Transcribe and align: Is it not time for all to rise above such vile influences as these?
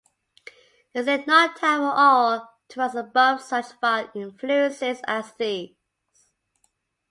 Is 0.95 1.05
it 1.07 1.27
not 1.27 1.57
time 1.57 1.81
for 1.81 1.93
all 1.95 2.49
to 2.69 2.79
rise 2.79 2.95
above 2.95 3.39
such 3.39 3.67
vile 3.79 4.09
influences 4.15 4.99
as 5.07 5.31
these? 5.35 5.75